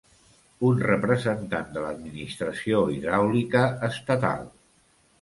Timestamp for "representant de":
0.85-1.85